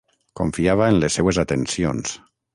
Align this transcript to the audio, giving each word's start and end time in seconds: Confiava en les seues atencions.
Confiava 0.39 0.87
en 0.93 0.97
les 1.03 1.19
seues 1.19 1.41
atencions. 1.45 2.19